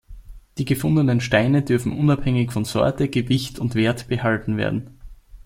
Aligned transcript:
Die 0.57 0.65
gefundenen 0.65 1.21
Steine 1.21 1.61
dürfen 1.61 1.95
unabhängig 1.95 2.51
von 2.53 2.65
Sorte, 2.65 3.07
Gewicht 3.07 3.59
und 3.59 3.75
Wert 3.75 4.07
behalten 4.07 4.57
werden. 4.57 4.99